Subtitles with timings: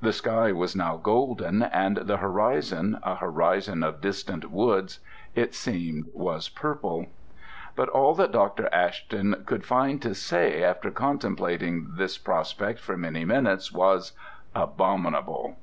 [0.00, 4.98] The sky was now golden and the horizon, a horizon of distant woods,
[5.34, 7.04] it seemed, was purple.
[7.76, 8.70] But all that Dr.
[8.72, 14.12] Ashton could find to say, after contemplating this prospect for many minutes, was:
[14.54, 15.56] "Abominable!"